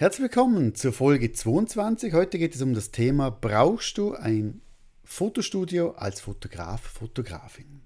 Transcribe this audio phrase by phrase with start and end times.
[0.00, 2.14] Herzlich willkommen zur Folge 22.
[2.14, 4.62] Heute geht es um das Thema, brauchst du ein
[5.04, 7.82] Fotostudio als Fotograf, Fotografin?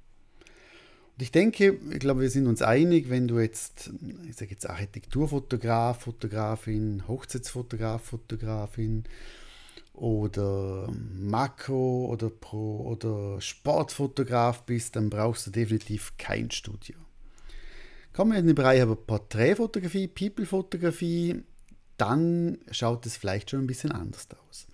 [1.16, 3.90] Und ich denke, ich glaube, wir sind uns einig, wenn du jetzt,
[4.28, 9.02] ich sage jetzt Architekturfotograf, Fotografin, Hochzeitsfotograf, Fotografin
[9.92, 10.88] oder
[11.18, 16.94] Makro oder Pro oder Sportfotograf bist, dann brauchst du definitiv kein Studio.
[18.12, 21.42] Kommen wir in den Bereich aber Porträtfotografie, People-Fotografie,
[21.96, 24.66] dann schaut es vielleicht schon ein bisschen anders aus.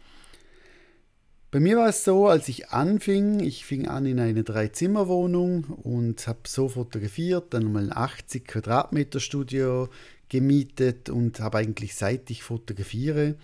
[1.50, 6.28] Bei mir war es so, als ich anfing, ich fing an in eine Dreizimmerwohnung und
[6.28, 9.88] habe so fotografiert, dann mal ein 80 Quadratmeter Studio
[10.28, 13.34] gemietet und habe eigentlich seit ich fotografiere,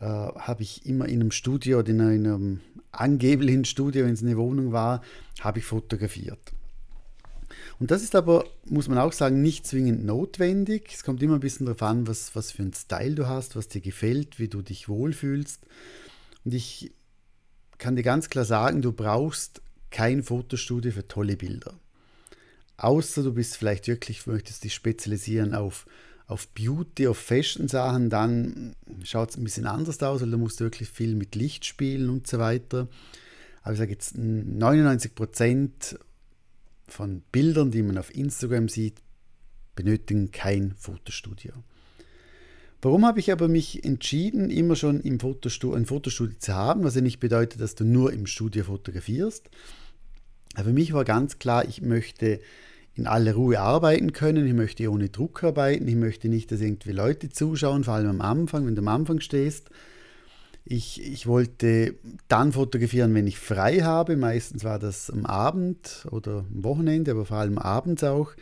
[0.00, 2.60] äh, habe ich immer in einem Studio oder in einem
[2.90, 5.02] angeblichen Studio, wenn es eine Wohnung war,
[5.38, 6.52] habe ich fotografiert.
[7.80, 10.90] Und das ist aber, muss man auch sagen, nicht zwingend notwendig.
[10.92, 13.68] Es kommt immer ein bisschen darauf an, was, was für einen Style du hast, was
[13.68, 15.60] dir gefällt, wie du dich wohlfühlst.
[16.44, 16.90] Und ich
[17.78, 21.74] kann dir ganz klar sagen, du brauchst kein Fotostudio für tolle Bilder.
[22.76, 25.86] Außer du bist vielleicht wirklich, möchtest dich spezialisieren auf,
[26.26, 30.88] auf Beauty, auf Fashion-Sachen, dann schaut es ein bisschen anders aus, weil du musst wirklich
[30.88, 32.88] viel mit Licht spielen und so weiter.
[33.62, 35.98] Aber ich sage jetzt, 99%
[36.88, 39.02] von Bildern, die man auf Instagram sieht,
[39.74, 41.52] benötigen kein Fotostudio.
[42.80, 46.94] Warum habe ich aber mich entschieden, immer schon im Fotostudio, ein Fotostudio zu haben, was
[46.94, 49.50] ja nicht bedeutet, dass du nur im Studio fotografierst.
[50.54, 52.40] Aber für mich war ganz klar, ich möchte
[52.94, 56.92] in aller Ruhe arbeiten können, ich möchte ohne Druck arbeiten, ich möchte nicht, dass irgendwie
[56.92, 59.70] Leute zuschauen, vor allem am Anfang, wenn du am Anfang stehst.
[60.70, 61.94] Ich, ich wollte
[62.28, 64.18] dann fotografieren, wenn ich frei habe.
[64.18, 68.32] Meistens war das am Abend oder am Wochenende, aber vor allem abends auch.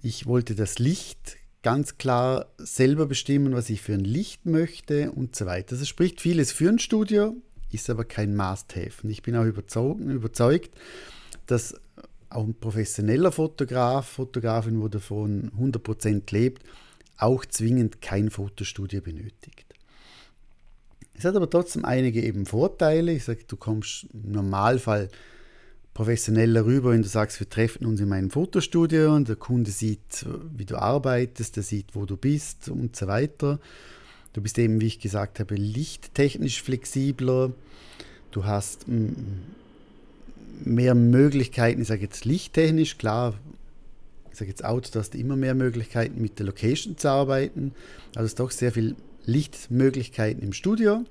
[0.00, 5.36] Ich wollte das Licht ganz klar selber bestimmen, was ich für ein Licht möchte und
[5.36, 5.76] so weiter.
[5.76, 7.36] Das spricht vieles für ein Studio,
[7.70, 9.02] ist aber kein Must-Have.
[9.02, 10.70] Und ich bin auch überzeugt, überzeugt,
[11.44, 11.74] dass
[12.30, 16.62] auch ein professioneller Fotograf, Fotografin, wo davon 100% lebt,
[17.18, 19.67] auch zwingend kein Fotostudio benötigt.
[21.18, 23.12] Es hat aber trotzdem einige eben Vorteile.
[23.12, 25.08] Ich sage, du kommst im Normalfall
[25.92, 30.24] professioneller rüber, wenn du sagst, wir treffen uns in meinem Fotostudio und der Kunde sieht,
[30.56, 33.58] wie du arbeitest, der sieht, wo du bist und so weiter.
[34.32, 37.52] Du bist eben, wie ich gesagt habe, lichttechnisch flexibler.
[38.30, 38.86] Du hast
[40.64, 43.34] mehr Möglichkeiten, ich sage jetzt lichttechnisch, klar,
[44.30, 47.74] ich sage jetzt Auto, du hast immer mehr Möglichkeiten mit der Location zu arbeiten.
[48.14, 48.94] Also es ist doch sehr viel
[49.28, 51.04] Lichtmöglichkeiten im Studio.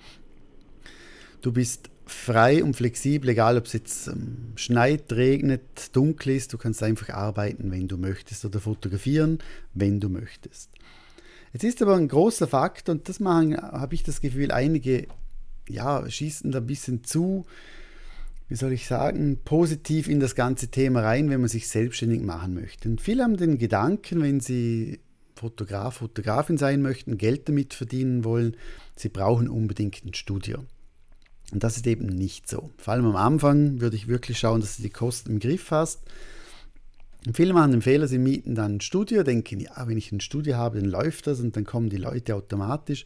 [1.41, 6.51] Du bist frei und flexibel, egal ob es jetzt ähm, schneit, regnet, dunkel ist.
[6.51, 9.39] Du kannst einfach arbeiten, wenn du möchtest oder fotografieren,
[9.73, 10.72] wenn du möchtest.
[11.53, 15.07] Jetzt ist aber ein großer Fakt und das machen, habe ich das Gefühl, einige
[15.69, 17.45] ja, schießen da ein bisschen zu,
[18.49, 22.53] wie soll ich sagen, positiv in das ganze Thema rein, wenn man sich selbstständig machen
[22.53, 22.89] möchte.
[22.89, 24.99] Und viele haben den Gedanken, wenn sie
[25.38, 28.58] Fotograf, Fotografin sein möchten, Geld damit verdienen wollen,
[28.96, 30.66] sie brauchen unbedingt ein Studio.
[31.52, 32.72] Und das ist eben nicht so.
[32.78, 36.02] Vor allem am Anfang würde ich wirklich schauen, dass du die Kosten im Griff hast.
[37.26, 40.20] Und viele machen den Fehler, sie mieten dann ein Studio, denken, ja, wenn ich ein
[40.20, 43.06] Studio habe, dann läuft das und dann kommen die Leute automatisch.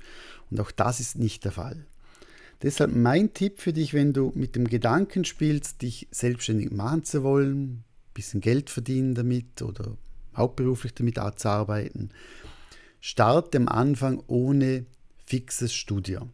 [0.50, 1.86] Und auch das ist nicht der Fall.
[2.62, 7.24] Deshalb mein Tipp für dich, wenn du mit dem Gedanken spielst, dich selbstständig machen zu
[7.24, 7.84] wollen, ein
[8.14, 9.98] bisschen Geld verdienen damit oder
[10.36, 12.10] hauptberuflich damit zu arbeiten,
[13.00, 14.86] starte am Anfang ohne
[15.26, 16.30] fixes Studio.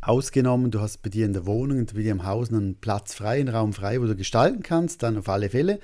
[0.00, 3.40] Ausgenommen, du hast bei dir in der Wohnung, bei dir im Haus einen Platz frei,
[3.40, 5.80] einen Raum frei, wo du gestalten kannst, dann auf alle Fälle.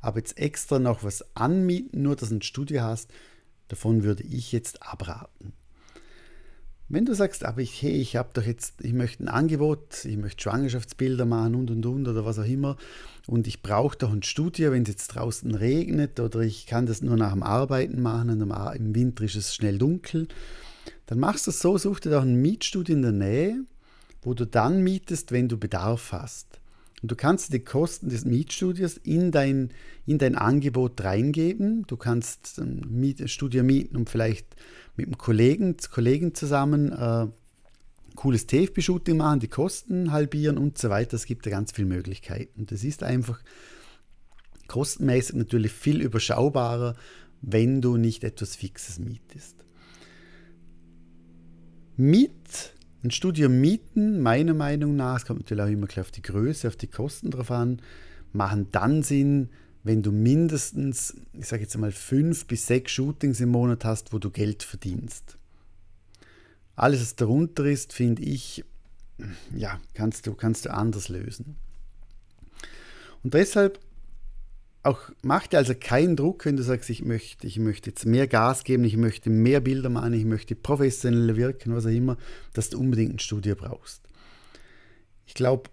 [0.00, 3.10] Aber jetzt extra noch was anmieten, nur dass du ein Studio hast,
[3.68, 5.54] davon würde ich jetzt abraten.
[6.92, 10.18] Wenn du sagst, aber ich, hey, ich habe doch jetzt, ich möchte ein Angebot, ich
[10.18, 12.76] möchte Schwangerschaftsbilder machen und und und oder was auch immer
[13.26, 17.00] und ich brauche doch ein Studio, wenn es jetzt draußen regnet oder ich kann das
[17.00, 20.28] nur nach dem Arbeiten machen und im Winter ist es schnell dunkel,
[21.06, 23.64] dann machst du es so, such dir doch ein Mietstudio in der Nähe,
[24.20, 26.60] wo du dann mietest, wenn du Bedarf hast.
[27.02, 29.70] Und du kannst die Kosten des Mietstudios in dein,
[30.06, 31.84] in dein Angebot reingeben.
[31.88, 34.46] Du kannst ein Studio mieten und vielleicht
[34.96, 37.26] mit einem Kollegen, Kollegen zusammen äh,
[38.14, 41.16] cooles TFB-Shooting machen, die Kosten halbieren und so weiter.
[41.16, 42.60] Es gibt ja ganz viele Möglichkeiten.
[42.60, 43.42] Und das ist einfach
[44.68, 46.94] kostenmäßig natürlich viel überschaubarer,
[47.40, 49.56] wenn du nicht etwas Fixes mietest.
[51.96, 52.72] Mit
[53.04, 56.76] ein Studio mieten, meiner Meinung nach, es kommt natürlich auch immer auf die Größe, auf
[56.76, 57.82] die Kosten drauf an,
[58.32, 59.50] machen dann Sinn,
[59.84, 64.18] wenn du mindestens, ich sage jetzt mal, fünf bis sechs Shootings im Monat hast, wo
[64.18, 65.36] du Geld verdienst.
[66.76, 68.64] Alles, was darunter ist, finde ich,
[69.54, 71.56] ja, kannst du, kannst du anders lösen.
[73.24, 73.80] Und deshalb
[74.82, 78.26] auch mach dir also keinen Druck, wenn du sagst, ich möchte, ich möchte jetzt mehr
[78.26, 82.16] Gas geben, ich möchte mehr Bilder machen, ich möchte professioneller wirken, was auch immer,
[82.52, 84.02] dass du unbedingt ein Studio brauchst.
[85.26, 85.70] Ich glaube,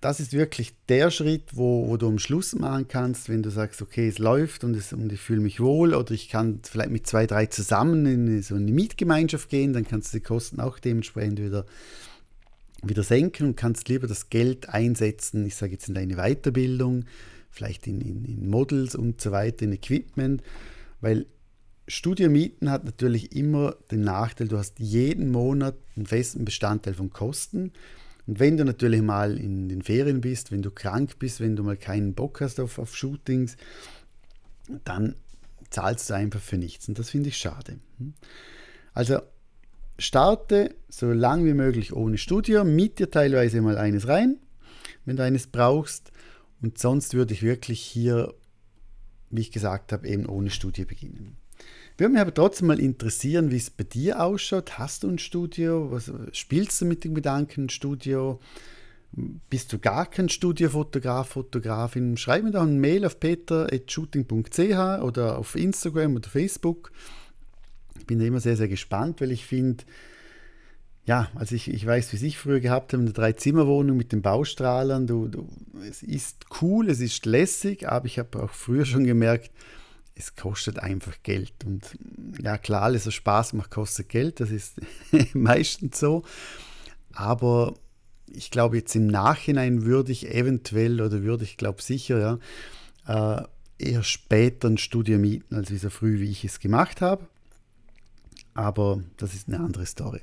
[0.00, 3.82] das ist wirklich der Schritt, wo, wo, du am Schluss machen kannst, wenn du sagst,
[3.82, 7.06] okay, es läuft und, es, und ich fühle mich wohl oder ich kann vielleicht mit
[7.06, 11.40] zwei, drei zusammen in so eine Mietgemeinschaft gehen, dann kannst du die Kosten auch dementsprechend
[11.40, 11.66] wieder,
[12.82, 17.04] wieder senken und kannst lieber das Geld einsetzen, ich sage jetzt in deine Weiterbildung,
[17.50, 20.42] vielleicht in, in, in Models und so weiter, in Equipment,
[21.00, 21.26] weil
[21.88, 27.72] Studiomieten hat natürlich immer den Nachteil, du hast jeden Monat einen festen Bestandteil von Kosten.
[28.26, 31.62] Und wenn du natürlich mal in den Ferien bist, wenn du krank bist, wenn du
[31.62, 33.56] mal keinen Bock hast auf, auf Shootings,
[34.84, 35.14] dann
[35.70, 36.88] zahlst du einfach für nichts.
[36.88, 37.78] Und das finde ich schade.
[38.92, 39.20] Also
[39.98, 44.38] starte so lang wie möglich ohne Studio, miet dir teilweise mal eines rein,
[45.04, 46.10] wenn du eines brauchst.
[46.62, 48.34] Und sonst würde ich wirklich hier,
[49.30, 51.36] wie ich gesagt habe, eben ohne Studie beginnen.
[51.98, 54.78] Würde mich aber trotzdem mal interessieren, wie es bei dir ausschaut.
[54.78, 55.90] Hast du ein Studio?
[55.90, 58.38] Was, spielst du mit dem Gedanken ein Studio?
[59.48, 62.18] Bist du gar kein Studiofotograf, Fotografin?
[62.18, 66.92] Schreib mir doch eine Mail auf peter.shooting.ch oder auf Instagram oder Facebook.
[67.98, 69.84] Ich bin da immer sehr, sehr gespannt, weil ich finde,
[71.06, 75.06] ja, also ich, ich weiß, wie ich früher gehabt habe, eine Drei-Zimmer-Wohnung mit den Baustrahlern.
[75.06, 75.48] Du, du,
[75.88, 79.52] es ist cool, es ist lässig, aber ich habe auch früher schon gemerkt,
[80.16, 81.52] es kostet einfach Geld.
[81.64, 81.96] Und
[82.42, 84.40] ja, klar, alles, was Spaß macht, kostet Geld.
[84.40, 84.80] Das ist
[85.34, 86.24] meistens so.
[87.12, 87.74] Aber
[88.26, 92.40] ich glaube, jetzt im Nachhinein würde ich eventuell oder würde ich glaube sicher
[93.06, 93.44] ja, äh,
[93.78, 97.28] eher später ein Studio mieten, als so früh, wie ich es gemacht habe.
[98.54, 100.22] Aber das ist eine andere Story.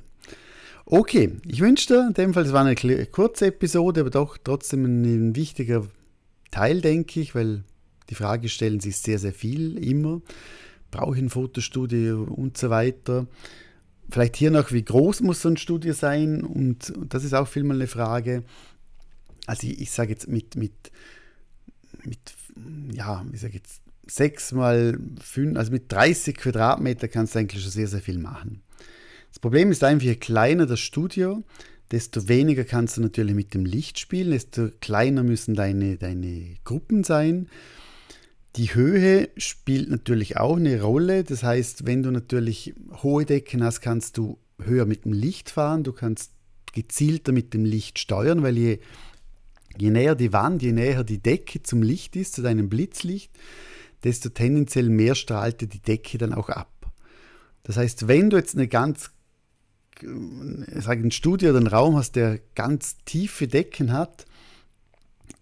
[0.86, 4.84] Okay, ich wünsche dir in dem Fall, es war eine kurze Episode, aber doch trotzdem
[4.84, 5.86] ein, wichtiger
[6.50, 7.64] Teil, denke ich, weil
[8.10, 10.20] die Frage stellen sich sehr, sehr viel immer.
[10.90, 13.26] Brauche ich ein Fotostudio und so weiter.
[14.10, 16.44] Vielleicht hier noch, wie groß muss so ein Studio sein?
[16.44, 18.44] Und, das ist auch vielmal eine Frage.
[19.46, 20.92] Also ich, ich sage jetzt mit, mit,
[22.04, 22.34] mit,
[22.92, 27.72] ja, wie sage jetzt, sechs mal fünf, also mit 30 Quadratmeter kannst du eigentlich schon
[27.72, 28.60] sehr, sehr viel machen.
[29.34, 31.42] Das Problem ist einfach, je kleiner das Studio,
[31.90, 37.02] desto weniger kannst du natürlich mit dem Licht spielen, desto kleiner müssen deine, deine Gruppen
[37.02, 37.48] sein.
[38.54, 41.24] Die Höhe spielt natürlich auch eine Rolle.
[41.24, 45.82] Das heißt, wenn du natürlich hohe Decken hast, kannst du höher mit dem Licht fahren.
[45.82, 46.30] Du kannst
[46.72, 48.78] gezielter mit dem Licht steuern, weil je,
[49.76, 53.32] je näher die Wand, je näher die Decke zum Licht ist, zu deinem Blitzlicht,
[54.04, 56.70] desto tendenziell mehr strahlte die Decke dann auch ab.
[57.64, 59.10] Das heißt, wenn du jetzt eine ganz
[60.00, 64.26] sage ein Studio oder einen Raum hast, der ganz tiefe Decken hat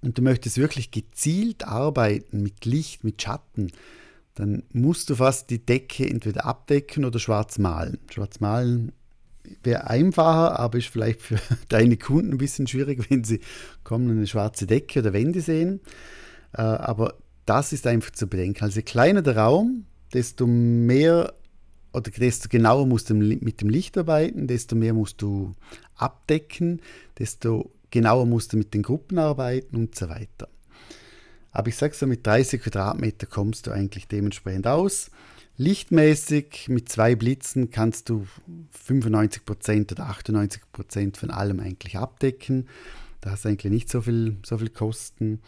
[0.02, 3.72] und du möchtest wirklich gezielt arbeiten mit Licht, mit Schatten,
[4.34, 7.98] dann musst du fast die Decke entweder abdecken oder schwarz malen.
[8.10, 8.92] Schwarz malen
[9.62, 11.38] wäre einfacher, aber ist vielleicht für
[11.68, 13.40] deine Kunden ein bisschen schwierig, wenn sie
[13.84, 15.80] kommen eine schwarze Decke oder Wände sehen.
[16.52, 17.14] Äh, aber
[17.46, 18.64] das ist einfach zu bedenken.
[18.64, 21.34] Also je kleiner der Raum, desto mehr
[21.92, 25.54] oder desto genauer musst du mit dem Licht arbeiten, desto mehr musst du
[25.96, 26.80] abdecken,
[27.18, 30.48] desto genauer musst du mit den Gruppen arbeiten und so weiter.
[31.52, 35.10] Aber ich sage so, mit 30 Quadratmeter kommst du eigentlich dementsprechend aus.
[35.58, 38.26] Lichtmäßig mit zwei Blitzen kannst du
[38.88, 42.68] 95% oder 98% von allem eigentlich abdecken.
[43.20, 45.40] Da hast du eigentlich nicht so viel, so viel Kosten.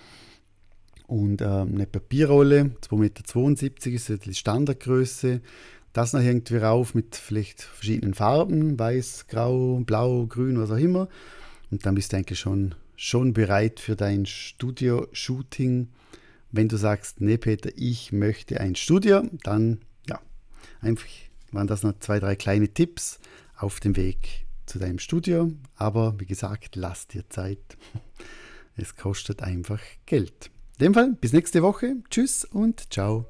[1.06, 5.40] Und äh, eine Papierrolle, 2,72 Meter ist die Standardgröße
[5.94, 11.08] das noch irgendwie rauf mit vielleicht verschiedenen Farben, weiß, grau, blau, grün, was auch immer.
[11.70, 15.88] Und dann bist du eigentlich schon, schon bereit für dein Studio-Shooting.
[16.50, 20.20] Wenn du sagst, nee Peter, ich möchte ein Studio, dann ja,
[20.80, 21.06] einfach
[21.52, 23.20] waren das noch zwei, drei kleine Tipps
[23.56, 25.52] auf dem Weg zu deinem Studio.
[25.76, 27.58] Aber wie gesagt, lass dir Zeit.
[28.76, 30.50] Es kostet einfach Geld.
[30.80, 31.94] In dem Fall, bis nächste Woche.
[32.10, 33.28] Tschüss und ciao.